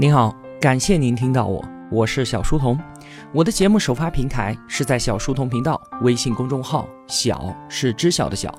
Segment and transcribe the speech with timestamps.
[0.00, 2.78] 您好，感谢您听到我，我是小书童。
[3.32, 8.56] 我的节目首发平台是在小书童频道微信公众号，小是知晓的小。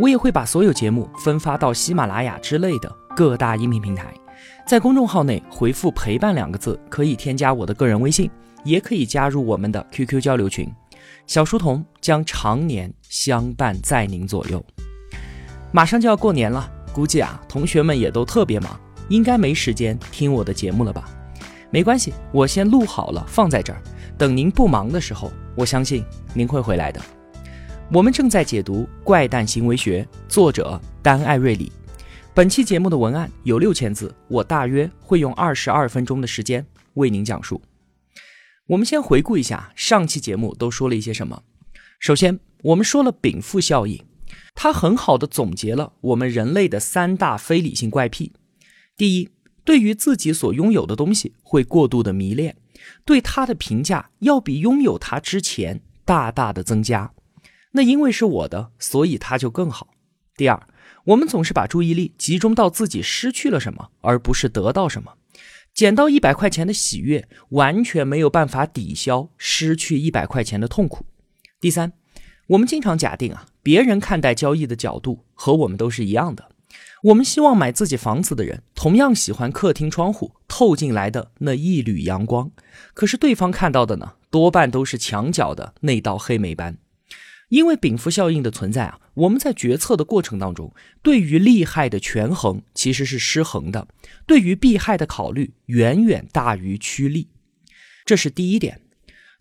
[0.00, 4.12] 我也会把所有节目分发到喜马拉雅之类的各大音频平台。
[4.66, 8.28] 在公众号内回复“陪伴”两个字，可以添加我的个人微信，
[8.64, 10.68] 也可以加入我们的 QQ 交流群。
[11.24, 14.60] 小书童将常年相伴在您左右。
[15.70, 18.76] 马上就要过年了，估计啊，同学们也都特别忙。
[19.10, 21.04] 应该没时间听我的节目了吧？
[21.70, 23.82] 没关系，我先录好了放在这儿，
[24.16, 27.00] 等您不忙的时候，我相信您会回来的。
[27.92, 31.72] 我们正在解读《怪诞行为学》，作者丹·艾瑞里。
[32.32, 37.60] 本期节目的文案有六千字，我大约会用二十二分钟的时间为您讲述。
[38.68, 41.42] 我们先回顾一下上期节目都说了一些什么。
[41.98, 44.00] 首先，我们说了禀赋效应，
[44.54, 48.32] 它很好的总结了我们人类的三大非理性怪癖。
[49.00, 49.30] 第一，
[49.64, 52.54] 对于自己所拥有的东西会过度的迷恋，
[53.06, 57.10] 对它的评价要比拥有它之前大大的增加。
[57.70, 59.94] 那因为是我的，所以它就更好。
[60.36, 60.68] 第二，
[61.06, 65.14] 我们总是把注意力集中到自己失去了什么，而不是得到什么。
[65.72, 71.06] 捡到一百块钱的喜悦，完全没有办法抵消失去一百块钱的痛苦。
[71.58, 71.94] 第三，
[72.48, 76.50] 我们经常假定啊，别人看待交易的角度和我们都是一样的。
[77.04, 82.50] 我们希望买自己房子的人同样喜欢客厅窗户透进来的那一缕阳光，
[82.94, 86.76] 可是对方看到的呢，多半都是墙角的那道黑霉斑。
[87.48, 93.88] 因为禀赋效应的存在啊，我们在决策的过程当中，对于利害的权衡其实是失衡的，
[94.24, 97.28] 对于弊害的考虑远远大于趋利。
[98.04, 98.82] 这是第一点。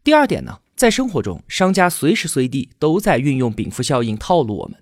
[0.04, 4.80] 第二点呢，在生活中，商家随时随地都在运用禀赋效应套路我们。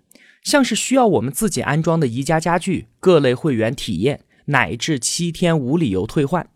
[0.47, 6.49] 像是需要我们自己安装的宜家家具、各类会员体验，乃至七天无理由退换，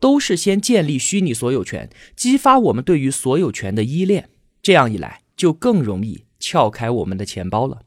[0.00, 4.30] 都是先建立虚拟所有权，激发我们对于所有权的依恋。
[4.60, 7.82] 这样一来，就更容易撬开我们的钱包了。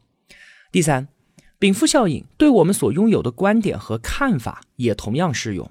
[0.72, 1.08] 第三，
[1.58, 5.70] 禀赋效应对我们所拥有的观点和看法也同样适用。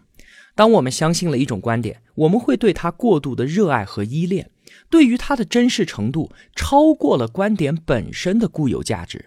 [0.53, 4.51] 当我们相信了一种观点，我们会对它过度的热爱和依恋，
[4.87, 9.25] 对于它的真实程度超过了观点本身的固有价值。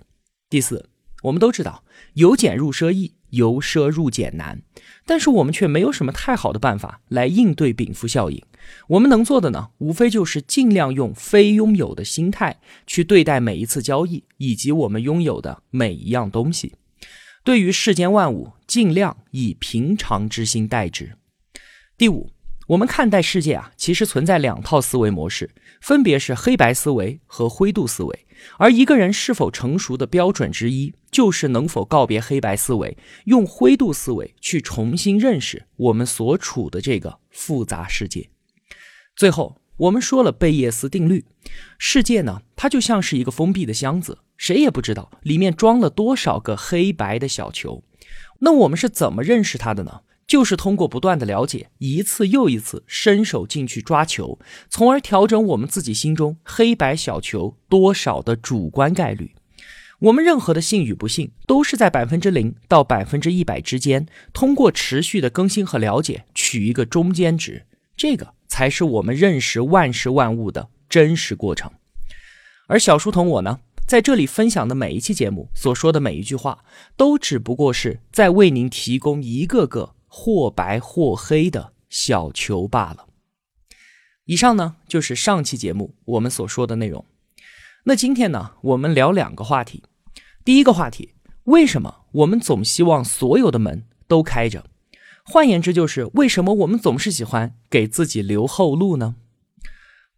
[0.52, 0.90] 第四，
[1.22, 1.82] 我们都知道
[2.12, 4.60] 由俭入奢易，由奢入俭难，
[5.06, 8.44] 但是我们却没有什么太好的办法来应对禀赋效应。
[8.88, 16.74] 我们能做的呢，无非就是尽量用非拥有的心态去对待每一次交易，以及我们拥有的每一样东西。
[17.42, 21.16] 对于世间万物，尽量以平常之心待之。
[21.96, 22.30] 第五，
[22.72, 25.50] 我们看待世界啊，其实存在两套思维模式，
[25.82, 28.26] 分别是黑白思维和灰度思维。
[28.56, 32.96] 而一个人是否成熟的标准之一，就是能否告别黑白思维，
[33.26, 38.30] 用灰度思维去重新认识我们所处的这个复杂世界。
[39.14, 41.26] 最后，我们说了贝叶斯定律，
[41.76, 47.84] 世界呢，它就像是一个封闭的箱子，谁也不知道里面装了多少个黑白的小球。
[48.38, 50.00] 那我们是怎么认识它的呢？
[50.32, 54.38] 就是通过不断的了解，一次又一次伸手进去抓球，
[54.70, 59.34] 从而调整我们自己心中黑白小球多少的主观概率。
[59.98, 71.70] 我们任何的信与不信，都是在百分之零到百分之一百之间，通过持续的更新和了解，取一个中间值，这个才是我们认识万事万物的真实过程。
[72.68, 76.64] 而小书童我呢，在这里分享的每一期节目所说的每一句话，
[76.96, 79.94] 都只不过是在为您提供一个个。
[80.14, 83.06] 或白或黑的小球罢了。
[84.26, 87.02] 以上呢就是上期节目我们所说的内容。
[87.84, 89.82] 那今天呢，我们聊两个话题。
[90.44, 91.14] 第一个话题，
[91.44, 94.66] 为什么我们总希望所有的门都开着？
[95.24, 99.16] 换言之，就是为什么我们总是喜欢给自己留后路呢？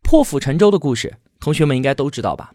[0.03, 2.53] 破釜沉舟的故事，同学们应该都知道吧？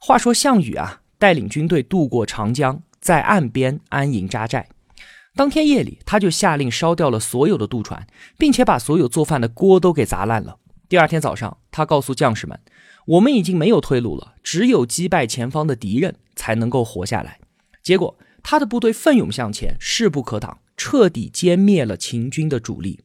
[0.00, 4.68] 话说项羽啊，带领军队渡过长江，在岸边安营扎寨。
[5.36, 8.06] 当天夜里，他就下令烧掉了所有的渡船，
[8.38, 10.56] 并且把所有做饭的锅都给砸烂了。
[10.88, 12.58] 第二天早上，他告诉将士们
[13.06, 17.38] ：“我们已经没有退路了，只有击败前方的敌人才能够活下来。”
[17.84, 23.00] 结果，他的部队奋勇向前，势不可挡，彻底歼灭了秦军的主力。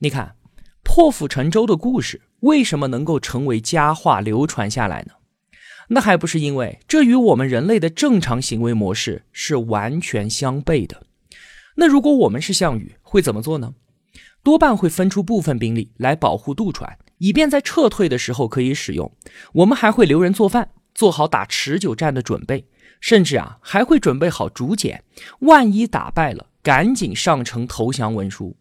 [0.00, 0.36] 你看，
[0.84, 5.14] 破釜沉舟的故事为什么能够成为佳话流传下来呢？
[5.88, 11.06] 那还不是因为这与我们人类的正常行为模式是完全相悖的。
[11.80, 13.72] 那如果我们是项羽，会怎么做呢？
[14.42, 19.10] 多半会分出部分兵力来保护渡船，以便在撤退的时候可以使用。
[19.54, 22.66] 我们还会留人做饭，做好打持久战的准备，
[23.00, 25.04] 甚至啊还会准备好竹简，
[25.38, 28.58] 万一打败了，赶紧上城投降文书。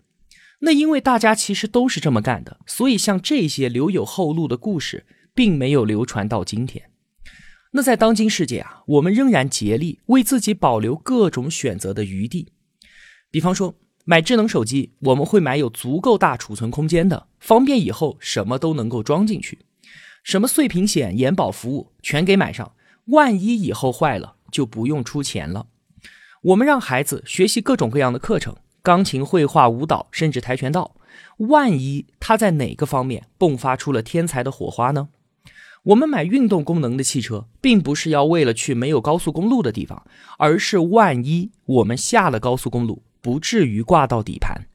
[0.62, 5.06] 那因为大家其实都是这么干的，所以像这些留有后路的故事，
[5.36, 6.90] 并没有流传到今天。
[7.72, 12.54] 那在当今世界啊，我们仍然竭力为自己保留各种选择的余地。
[13.32, 19.60] 比方说，买智能手机，我们会买有足够大储存空间的，方便以后什么都能够装进去。
[20.24, 22.74] 什么碎屏险、延保服务全给买上，
[23.06, 25.68] 万一以后坏了，就不用出钱了。
[26.42, 30.96] 我们让孩子学习各种各样的课程，钢琴、绘画、舞蹈，甚至跆拳道。
[31.38, 35.10] 万一他在哪个方面迸发出了天才的火花呢？
[35.84, 40.06] 我们买运动功能的汽车，并不是要为了去没有高速公路的地方，
[40.38, 44.68] 而是万一我们下了高速公路，不至于挂到底盘。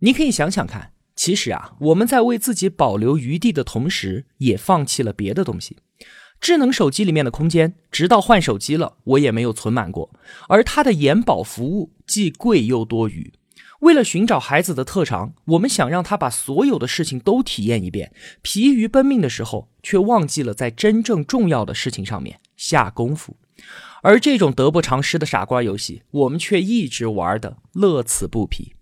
[0.00, 5.76] 你可以想想看，其实啊，我们在为自己保留余地的同时，也放弃了别的东西。
[6.40, 10.10] 智能手机里面的空间，直到换手机了，我也没有存满过。
[10.48, 13.32] 而它的延保服务既贵又多余。
[13.80, 18.12] 为了寻找孩子的特长，我们想让他把所有的事情都体验一遍，
[18.42, 23.36] 疲于奔命的时候，却忘记了在真正重要的事情上面下功夫。
[24.02, 28.74] 而这种得不偿失的傻瓜游戏，我们却一直玩的乐此不疲。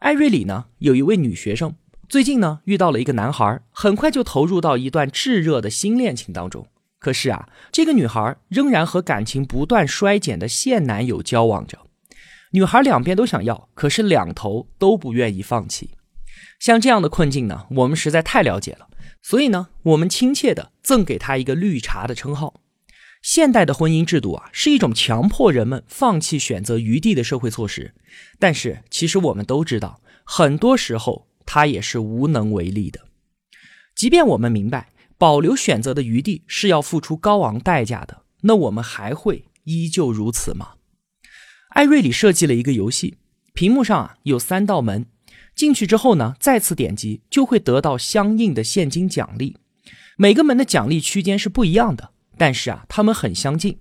[0.00, 1.74] 艾瑞里呢，有一位女学生，
[2.08, 6.66] 最近呢遇到了一个男孩，很快就投入到一段炙热的新恋情当中。
[6.98, 11.78] 可是啊，这个女孩仍然和感情不断衰减的现男友交往着。
[12.52, 15.90] 女孩两边都想要，可是两头都不愿意放弃。
[16.60, 18.88] 像这样的困境呢，我们实在太了解了。
[19.22, 22.60] 所以呢，我们亲切的赠给她一个“绿茶”的称号。
[23.24, 27.94] 现代的婚姻制度啊，是一种强迫人们放弃选择余地的社会措施。
[28.38, 33.00] 但是，其实我们都知道，很多时候它也是无能为力的。
[33.96, 40.74] 即便我们明白保留选择的余地是要付出高昂代价的，那我们还会依旧如此吗？
[41.70, 43.16] 艾瑞里设计了一个游戏，
[43.54, 45.06] 屏幕上啊有三道门，
[45.56, 49.56] 进去之后呢，再次点击就会得到相应的现金奖励。
[50.18, 53.78] 每个门的奖励区间是不一样的，但是啊，它们很相近。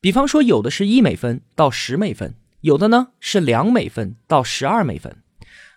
[0.00, 5.16] 比方说，有的是一美分到十美分，有的呢是两美分到十二美分。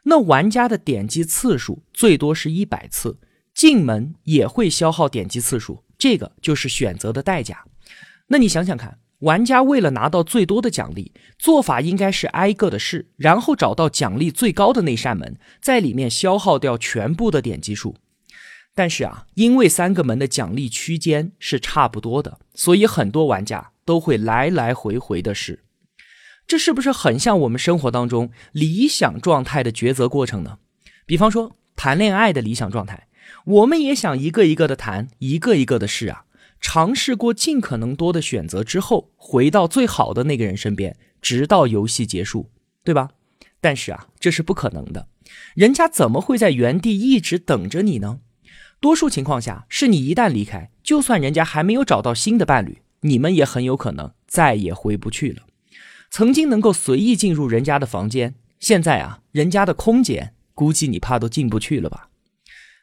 [0.04, 3.18] 那玩家的点击次数最多是一百次，
[3.54, 7.66] 进门也会消耗点击次数，这个就是选择的代价。
[8.28, 9.00] 那你想想看。
[9.20, 17.96] 玩家为了拿到最多的奖励，做法应该是挨个的试，然后找到奖励最高的那扇门，在里面消耗掉全部的点击数。
[18.76, 25.64] 但是啊，因为三个门的奖励区间是差不多的，所以很多玩家都会来来回回的试。
[26.48, 30.58] 这是不是很像我们生活当中理想状态的抉择过程呢？
[31.06, 33.08] 比方说谈恋爱的理想状态，
[33.46, 36.26] 我们也想一个一个的谈，一个一个的试啊。
[36.60, 42.50] 尝试过尽可能多的选择之后，回到最好的那个人身边，直到游戏结束，
[42.84, 43.10] 对吧？
[43.60, 45.08] 但是啊，这是不可能的。
[45.56, 48.20] 人家怎么会在原地一直等着你呢？
[48.84, 55.44] 多数情况下，是你一旦离开，就算人家还没有找到新的伴侣，你们也很有可能再也回不去了。
[56.12, 62.10] 曾经能够随意进入人家的房间，现在啊，人家的空间，估计你怕都进不去了吧？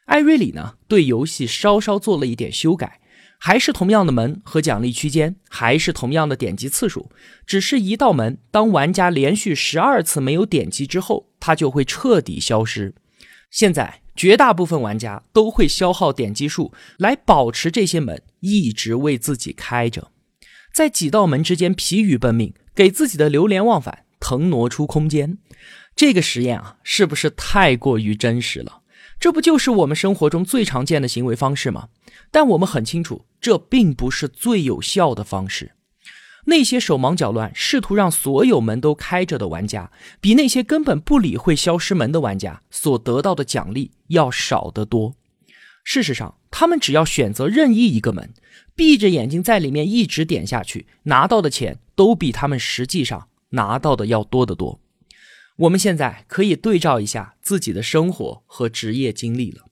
[0.05, 2.99] 艾瑞里呢，对游戏稍稍做了一点修改。
[3.37, 7.11] 还是同样的门和奖励区间，还是同样的点击次数，
[7.45, 12.95] 只是一道门，当玩家连续十二次没有点击之后，它就会彻底消失。
[13.51, 20.11] 现在绝大部分玩家都会消耗点击数来保持这些门一直为自己开着，
[20.73, 25.37] 在几道门之间疲于奔命，给自己的流连忘返腾挪出空间。
[25.95, 28.81] 这个实验啊，是不是太过于真实了？
[29.19, 31.89] 这不就是我们生活中最常见的行为方式吗？
[32.31, 35.71] 但我们很清楚，这并不是最有效的方式。
[36.45, 45.15] 那些手忙脚乱、试图让所有门都开着的玩家，比那些根本不理会消失门的玩家所得到的奖励要少得多。
[45.83, 48.33] 事实上，他们只要选择任意一个门，
[48.75, 54.79] 闭着眼睛在里面一直点下去，拿到的钱都比他们实际上拿到的要多得多。
[55.57, 59.65] 我们现在可以对照一下自己的生活和职业经历了。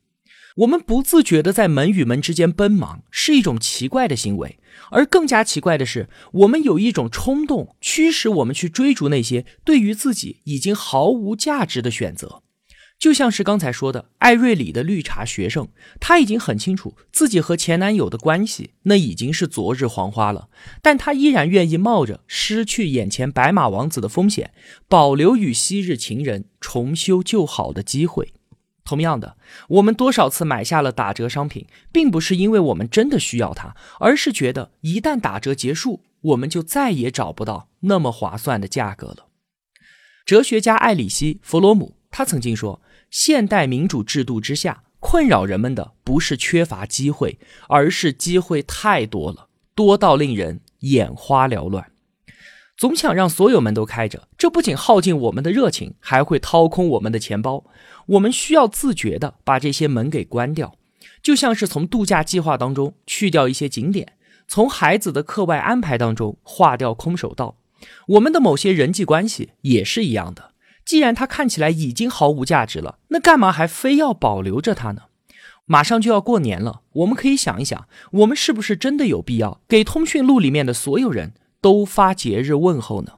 [0.60, 4.60] 我们不自觉地在门与门之间奔忙，是一种奇怪的行为。
[4.92, 12.42] 而更加奇怪的是，我们有一种冲动，驱使我们去追逐那些对于自己已经毫无价值的选择。
[12.98, 15.70] 就像是刚才说的艾瑞里的绿茶学生，
[16.02, 20.50] 他已经很清楚自己和前男友的关系，那已经是昨日黄花了。
[20.82, 24.52] 但他依然愿意冒着失去眼前白马王子的风险，
[24.90, 28.34] 保留与昔日情人重修旧好的机会。
[28.90, 39.28] 同样的，我们多少次买下了打折商品，并不是因为我们真的需要它，而是觉得一旦打折结束，我们就再也找不到那么划算的价格了。
[40.26, 42.82] 哲学家艾里希·弗罗姆，他曾经说，
[43.12, 51.92] 现代民主制度之下，困扰人们的不是缺乏机会，而是机会太多了，多到令人眼花缭乱。
[52.80, 57.66] 总想让所有门都开着，这不仅耗尽我们的热情，还会掏空我们的钱包。
[58.06, 60.74] 我们需要自觉地把这些门给关掉，
[61.22, 64.14] 就像是从度假计划当中去掉一些景点，
[64.48, 67.58] 从孩子的课外安排当中划掉空手道。
[68.08, 70.52] 我们的某些人际关系也是一样的。
[70.86, 75.02] 既然它看起来已经毫无价值了，那干嘛还非要保留着它呢？
[75.66, 83.14] 马上就要过年了，我们可以想一想，我们是不是真的有必要给通讯录里面的所有人都发节日问候呢？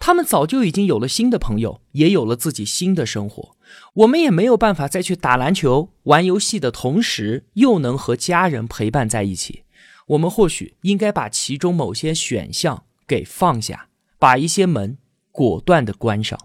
[0.00, 3.56] 他们早就已经有了新的朋友，也有了自己新的生活，
[3.94, 9.64] 我们也没有办法再去打篮球、玩游戏的同时，又能和家人陪伴在一起。
[10.08, 14.98] 我们或许应该把其中某些选项给放下，把一些门
[15.32, 16.38] 果断的关上。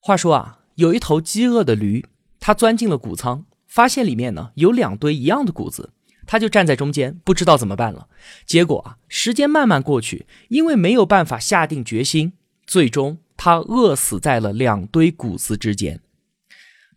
[0.00, 2.06] 话说啊，有一头饥饿的驴，
[2.40, 5.90] 它钻进了谷仓，发现里面呢有两堆一样的谷子，
[6.26, 8.08] 他就站在中间，不知道怎么办了。
[8.44, 12.32] 结果啊，时间慢慢过去，因为没有办法下定决心，
[12.66, 16.00] 最终他饿死在了两堆谷子之间。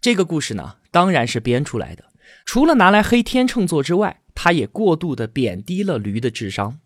[0.02, 2.06] 这个故事呢，当然是编出来的，
[2.46, 6.80] 除了拿来黑天秤座之外，它也过度的贬低了驴的智商。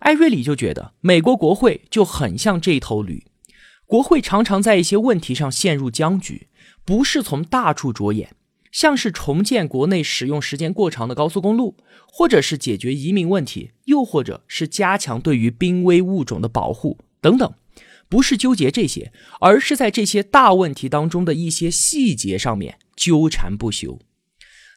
[0.00, 3.24] 艾瑞里就觉得美国国会就很像这头驴。
[3.86, 6.48] 国会常常在一些问题上陷入僵局，
[6.84, 8.34] 不是从大处着眼，
[8.74, 11.76] 像是重建国内使用时间过长的高速公路，
[12.08, 17.54] 或者是解决移民问题，又或者是加强对于濒危物种的保护等等，
[18.08, 24.00] 不是纠结这些，而是在这些大问题当中的一些细节上面纠缠不休。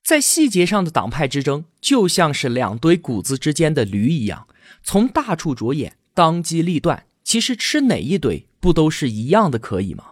[0.05, 4.47] 在细节上的党派之争，就像是两堆谷子之间的驴一样，
[4.83, 8.47] 从大处着眼，当机立断，其实吃哪一堆？
[8.59, 10.11] 不都是一样的可以吗？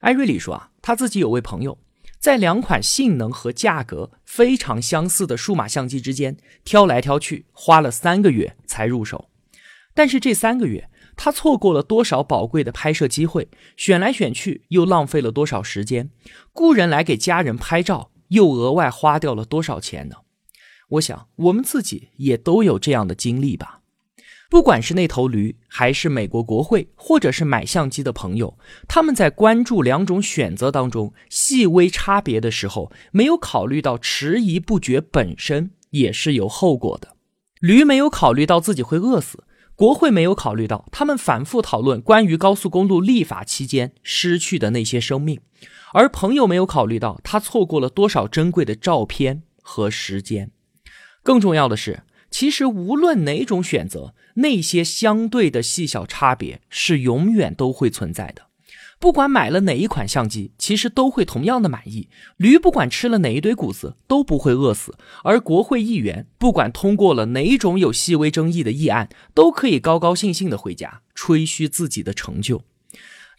[0.00, 1.78] 艾瑞里说啊，他自己有位朋友，
[2.18, 9.30] 在两款性能和价格非常相似的数码相机之间挑来挑去，花了三个月才入手。
[9.94, 13.48] 但是这三个月，他错过了多少宝贵的拍摄机会？
[13.76, 16.10] 选来选去，又浪费了多少时间？
[16.52, 20.16] 雇人来给家人拍照，又额外花掉了多少钱呢？
[20.90, 23.77] 我想，我们自己也都有这样的经历吧。
[24.50, 28.56] 不管是那头驴，还是美国国会，或者是买相机的朋友，
[28.88, 37.14] 他们在关注两种选择当中细微差别的时候，没有考虑到迟疑不决本身也是有后果的。
[37.60, 45.40] 驴没有考虑到自己会饿死，国会没有考虑到他们反复讨论关于高速公路立法期间失去的那些生命，
[45.92, 50.50] 而朋友没有考虑到他错过了多少珍贵的照片和时间。
[51.22, 52.04] 更重要的是。
[52.38, 58.42] 其实，无论哪种选择，那些相对的细小差别是永远都会存在的。
[59.00, 62.08] 不管买了哪一款相机，其实都会同样的满意。
[62.36, 64.94] 驴不管吃了哪一堆谷子，都不会饿死。
[65.24, 72.62] 而国会议员不管通过了哪种有细微争议的议案，都可以高高兴兴的回家吹嘘自己的成就。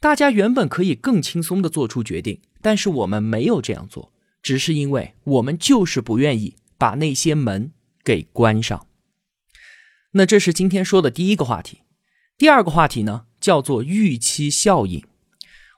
[0.02, 4.12] 大家原本可以更轻松的做出决定，但是我们没有这样做，
[4.44, 7.72] 只是因为我们就是不愿意把那些门。
[8.02, 8.88] 给关上。
[10.12, 11.84] 那这是今天说的第一个话题。
[12.38, 15.04] 第二个话题呢，叫做预期效应。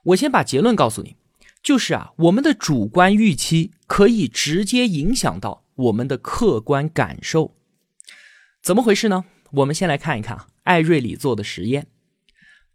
[0.04, 1.16] 我先把结论告诉你，
[1.62, 7.56] 就是啊，我们的主观预期可以直接影响到我们的客观感受。
[8.62, 9.24] 怎么回事呢？
[9.50, 11.88] 我们先来看一看艾瑞里做的实验。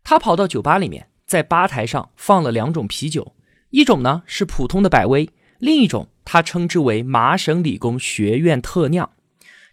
[0.03, 3.35] 他跑到酒吧里面，在吧台上放了两种啤酒，
[3.71, 9.09] 一种呢是普通的百威，另一种他称之为麻省理工学院特酿。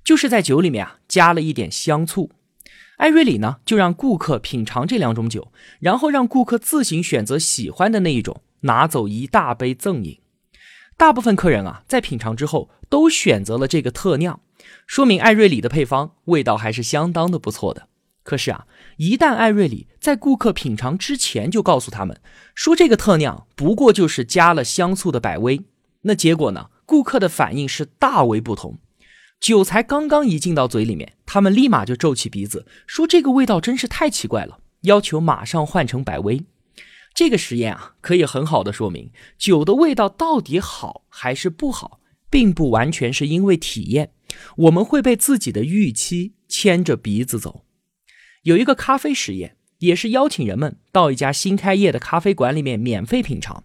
[0.04, 2.30] 就是在酒里面啊加了一点香醋，
[2.99, 10.20] 艾瑞里呢就让顾客品尝这两种酒，然后让顾客自行选择喜欢的那一种，拿走一大杯赠饮。
[10.96, 14.40] 大部分客人啊在品尝之后都选择了这个特酿，
[14.87, 17.88] 说明艾瑞里的配方味道还是相当的不错的。
[18.23, 18.66] 可是啊，
[18.99, 22.20] 一旦艾瑞里在顾客品尝之前就告诉他们
[22.54, 25.62] 说这个特酿不过就是加了香醋的百威，
[26.02, 28.78] 那结果呢，顾客的反应是大为不同。
[29.44, 36.42] 酒才刚刚一进到嘴里面，他们立马就皱起鼻子，说这个味道真是太奇怪了，要求马上换成百威。
[37.12, 44.12] 这个实验啊，可以很好的说明酒的味道到底好还是不好，并不完全是因为体验，
[44.56, 47.66] 我们会被自己的预期牵着鼻子走。
[48.44, 53.64] 有一个咖啡实验，也是邀请人们到一家新开业的咖啡馆里面免费品尝。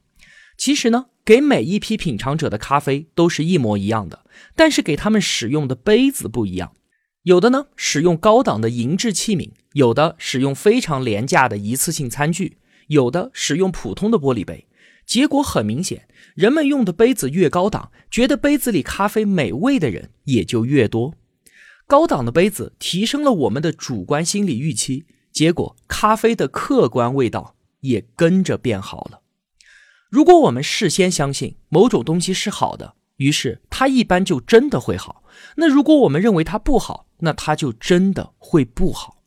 [0.58, 1.06] 其实呢。
[1.30, 6.74] 给每一批品尝者的咖啡都是一模一样的，但是给他们使用的杯子不一样，
[7.22, 12.58] 有的呢使用高档的银质器皿，有的使用非常廉价的一次性餐具，
[12.88, 14.66] 有的使用普通的玻璃杯。
[15.06, 21.14] 结果很明显，人们用的杯子越高档，觉得杯子里咖啡美味的人也就越多。
[21.86, 29.22] 高档的杯子提升了我们的主观心理预期，结果咖啡的客观味道也跟着变好了。
[30.10, 35.24] 如果我们事先相信某种东西是好的，于是它一般就真的会好。
[35.58, 39.22] 那如果我们认为它不好，那它就真的会不好。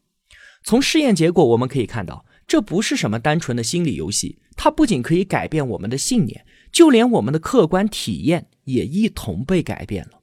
[0.65, 10.21] 从试验结果我们可以看到，这不是什么单纯的心理游戏，它不仅可以改变我们的信念，就连我们的客观体验也一同被改变了。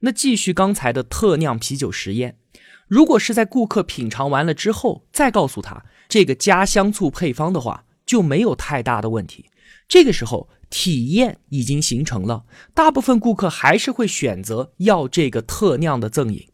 [0.00, 2.38] 那继续刚才的特酿啤酒实验，
[2.86, 9.50] 如果是在顾客品尝完了之后再告诉他这个加香醋配方的话，就没有太大的问题。
[9.88, 16.46] 这个时候体验已经形成了，大部分顾客还是会选择要这个特酿的赠饮。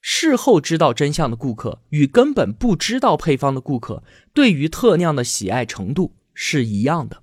[0.00, 7.22] 事后知道真相的顾客与根本不知道配方的顾客对于特酿的喜爱程度是一样的。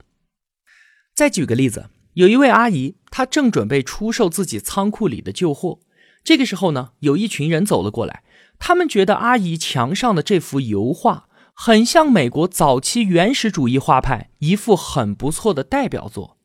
[1.13, 1.89] 再举个例子。
[2.15, 5.79] 有一位阿姨，她正准备出售自己仓库里的旧货。
[6.25, 8.23] 这个时候呢，有一群人走了过来，
[8.59, 11.29] 他们觉得阿姨墙上的这幅油画
[11.63, 16.39] 很像美国早期原始主义画派，一幅很不错的代表作。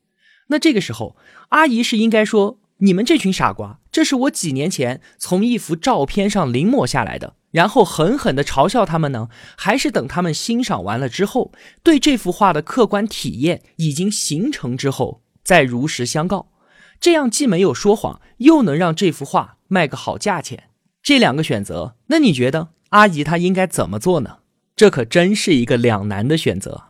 [0.49, 1.17] 那这个时候，
[1.49, 9.29] 阿姨是应该说：“你们这群傻瓜，这是我几年前从一幅照片上临摹下来的。”然后狠狠地嘲笑他们呢？
[9.57, 15.23] 还是等他们欣赏完了之后，对这幅画的客观体验已经形成之后？
[15.43, 16.51] 再如实相告，
[16.99, 20.65] 这样既没有说谎，又能让这幅画卖个好价钱。
[21.01, 24.37] 这两个选择，那你觉得阿姨她应该怎么做呢？
[24.77, 26.85] 这可真是一个两难的选择。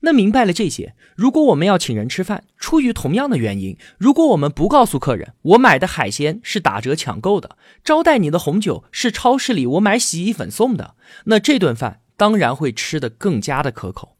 [0.00, 10.94] 那明白了这些，如果我们要请人吃饭，出于同样的原因，如果我们不告诉客人我买的海鲜是打折抢购的，招待你的红酒是超市里我买洗衣粉送的，
[11.24, 14.16] 那这顿饭当然会吃得更加的可口。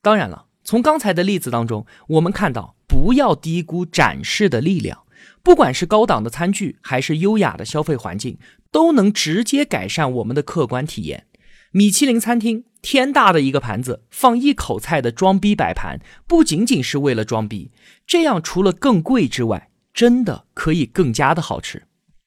[0.00, 2.76] 当然了，从刚才的例子当中，我们看到。
[2.86, 5.04] 不要低估展示的力量，
[5.42, 8.36] 不管是高档的餐具，还是优雅的消费环境，
[8.70, 11.24] 都能直接改善我们的客观体验。
[11.72, 17.72] 米其林餐厅天大的一个盘子放一口菜的装逼摆盘，不仅仅是为了装逼，
[18.06, 21.84] 这样除了更贵之外，真的可以更加的好吃。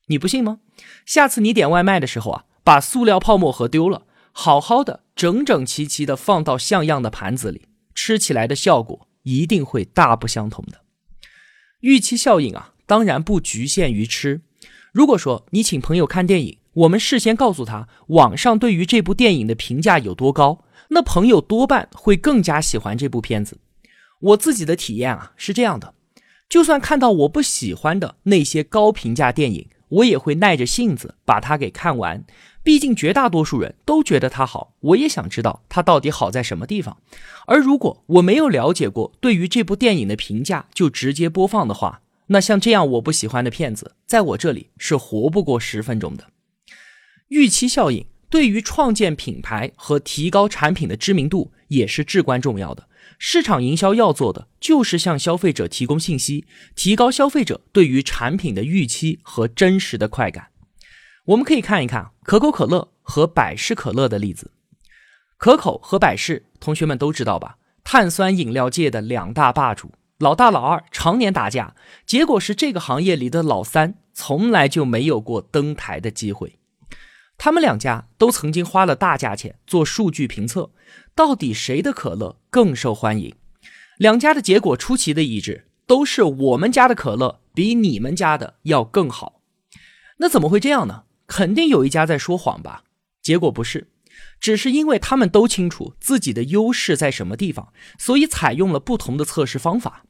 [0.07, 0.59] 你不信吗？
[1.05, 9.07] 下次你点外卖的时候啊，把塑料泡沫盒丢了，好好的整整齐齐的放到像样的盘子里，吃起来的效果。
[9.27, 10.81] 一定会大不相同的
[11.79, 14.41] 预期效应啊，当然不局限于吃。
[14.91, 23.59] 如果说你请朋友看电影，我们事先告诉他网上对于这部电影的评价有多高，那朋友多半会更加喜欢这部片子。
[24.19, 25.93] 我自己的体验啊是这样的，
[26.49, 32.25] 就算看到我不喜欢的那些高评价电影，我也会耐着性子把它给看完。
[32.61, 36.97] 毕竟绝大多数人都觉得它好，我也想知道它到底好在什么地方。
[37.45, 46.25] 而如果我没有了解过对于这部电影的评价就直接播放的话，那像这样我不喜欢的片子，在我这里是活不过十分钟的。
[47.29, 52.87] 预期效应对于创建品牌和提高产品的知名度也是至关重要的。
[53.17, 60.49] 市场营销要做的就是向消费者提供信息，提高消费者对于产品的预期和真实的快感。
[61.25, 64.51] 我们可以看一看可口可乐和百事可乐的例子。
[65.37, 67.57] 可口和百事，同学们都知道吧？
[67.83, 76.57] 碳酸饮料界的两大霸主，老大老二常年打架，结果是这个行业里的老三从来就没有过登台的机会。
[77.37, 80.71] 他们两家都曾经花了大价钱做数据评测，
[81.13, 83.35] 到底谁的可乐更受欢迎？
[83.97, 89.41] 两家的结果出奇的一致，都是我们家的可乐比你们家的要更好。
[90.17, 91.03] 那怎么会这样呢？
[91.27, 92.83] 肯定有一家在说谎吧？
[93.21, 93.89] 结果不是，
[94.39, 100.05] 只是因为他们都清楚自己的优势在什么地方，所以采用了不同的测试方法。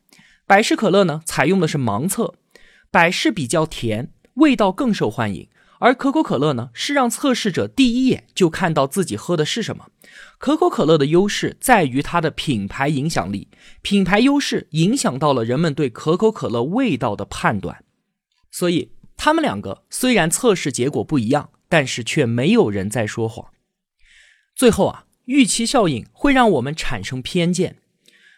[0.46, 2.36] 百事可乐呢，采用的是盲测，
[2.92, 5.48] 百事比较甜，味道更受欢迎；
[5.86, 9.90] 而可口可乐呢，是让测试者第一眼就看到自己喝的是什么。
[10.40, 13.50] 可口可乐的优势在于它的品牌影响力，
[13.84, 17.84] 品牌优势影响到了人们对可口可乐味道的判断，
[18.50, 18.90] 所以。
[19.18, 23.48] 他们两个虽然测试结果不一样，但是却没有人在说谎。
[24.54, 27.78] 最后啊，预期效应会让我们产生偏见。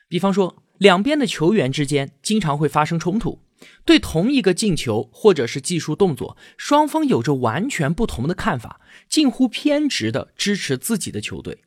[0.08, 3.42] 比方说，两边的球员之间经常会发生冲突，
[3.86, 11.60] 对同一个进球或者是技术动作，双方有着完全不同的看法，近乎偏执的支持自己的球队。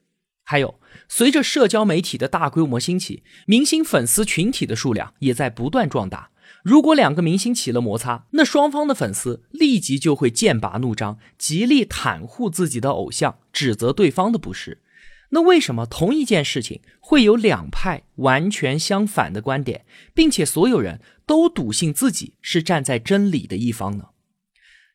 [0.45, 6.31] 还有，随着社交媒体的大规模兴起，明星粉丝群体的数量也在不断壮大。
[6.65, 14.83] 如果两个明星起了摩擦，那双方的粉丝立即就会剑拔弩张，极力袒护自己的偶像，指责对方的不是。
[15.31, 24.07] 那为什么同一件事情会有两派完全相反的观点，并且所有人都笃信自己是站在真理的一方呢？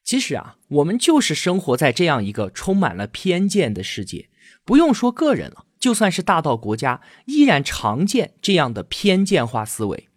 [0.03, 4.27] 其实啊，我们就是生活在这样一个充满了偏见的世界。
[4.65, 10.09] 不用说个人了，就算是大到国家，依然常见这样的偏见化思维。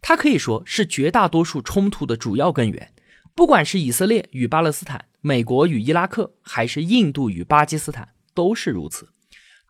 [0.00, 2.92] 它可以说是绝大多数冲突的主要根源。
[3.36, 9.08] 不管是以色列与巴勒斯坦、美国与伊拉克，还是印度与巴基斯坦，都是如此。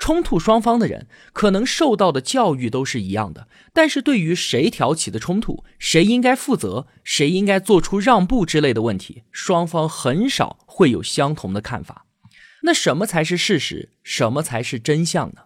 [0.03, 12.07] 冲突双方的人可能受到的教育都是一样的，但是对于谁挑起的冲突，谁应该负责，谁应该做出让步之类的问题，双方很少会有相同的看法。
[12.65, 13.91] 那什么才是事实？
[14.03, 15.43] 什么才是真相呢？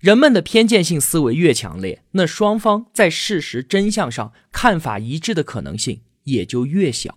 [0.00, 7.16] 人们的偏见性思维越强烈，那双方在事实真相上看法一致的可能性也就越小。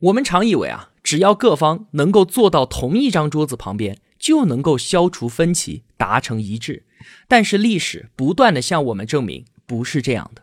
[0.00, 4.00] 我们常以为啊，只要各方能够坐到同一张桌子旁边。
[4.18, 6.84] 就能够消除分歧，达成一致。
[7.28, 10.42] 但是历史不断的向我们证明不是这样的。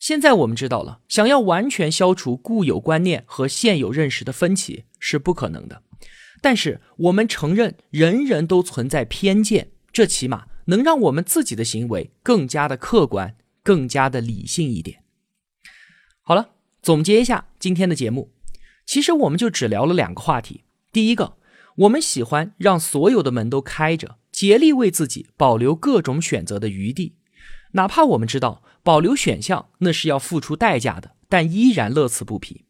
[0.00, 5.82] 现在我们知道了，想要完全消除固有观念和现有认识的分歧是不可能的。
[6.40, 15.04] 但是我们承认人人都存在偏见，这起码能让我们自己的行为更加的客观，更加的理性一点。
[16.22, 16.50] 好了，
[16.82, 18.32] 总结一下今天的节目，
[18.84, 20.64] 其实我们就只聊了两个话题。
[20.90, 21.36] 第一个。
[21.76, 27.14] 我们喜欢让所有的门都开着，竭力为自己保留各种选择的余地，
[27.72, 32.64] 哪怕我们知道保留选项那是要付出代价的，但依然乐此不疲。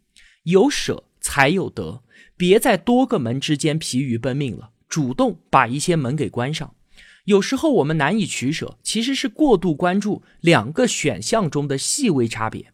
[0.45, 2.03] 有舍才有得，
[2.37, 6.75] 别在多个门之间疲于奔命了，主动把一些门给关上。
[7.25, 12.73] 有时候我们难以取舍，其实是过度关注两个选项中的细微差别。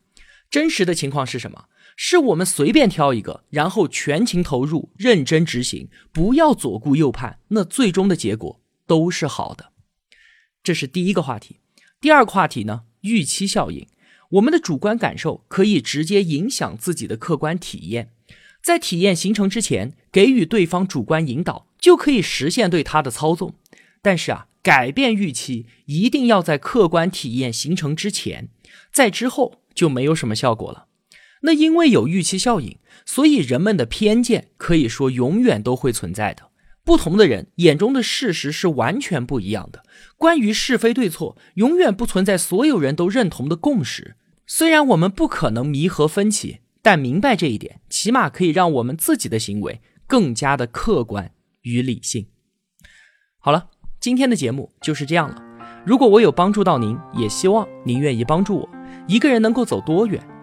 [0.51, 1.67] 真实的情况是什么？
[2.01, 9.73] 是我们随便挑一个，然后全情投入、认真执行，不要左顾右盼，那最终的结果都是好的。
[10.63, 11.57] 这是第一个话题。
[12.01, 12.83] 第二个话题呢？
[13.01, 13.89] 预期效应。
[14.31, 18.13] 我们的主观感受可以直接影响自己的客观体验，
[18.63, 23.57] 在体验形成之前，给予对方主观引导，就可以实现对他的操纵。
[24.01, 28.51] 但是啊，改变预期一定要在客观体验形成之前，
[28.93, 30.85] 在之后就没有什么效果了。
[31.43, 36.51] 那因为有预期效应，所以人们的偏见可以说永远都会存在的。
[36.85, 39.85] 不同的人眼中的事实是完全不一样的。
[40.17, 44.17] 关于是非对错，永远不存在所有人都认同的共识。
[44.47, 52.27] 虽然我们不可能弥合分歧，但明白这一点，起码可以让我们自己的行为更加的客观与理性。
[53.39, 53.69] 好了，
[54.01, 55.43] 今天的节目就是这样了。
[55.85, 58.69] 如果我有帮助到您，也希望您愿意帮助我。
[59.07, 60.27] 一个人能够走多远？